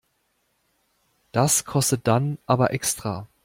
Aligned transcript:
Das 1.31 1.63
kostet 1.63 2.07
dann 2.07 2.39
aber 2.47 2.73
extra. 2.73 3.27